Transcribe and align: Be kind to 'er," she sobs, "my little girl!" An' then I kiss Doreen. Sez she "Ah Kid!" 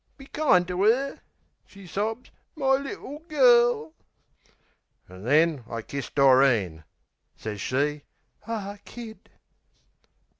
Be 0.17 0.25
kind 0.25 0.67
to 0.67 0.83
'er," 0.83 1.19
she 1.67 1.85
sobs, 1.85 2.31
"my 2.55 2.73
little 2.73 3.19
girl!" 3.19 3.93
An' 5.07 5.23
then 5.25 5.63
I 5.69 5.83
kiss 5.83 6.09
Doreen. 6.09 6.85
Sez 7.35 7.61
she 7.61 8.01
"Ah 8.47 8.79
Kid!" 8.83 9.29